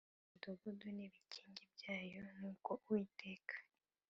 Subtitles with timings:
[0.07, 3.55] iyi midugudu n ibikingi byayo nk uko Uwiteka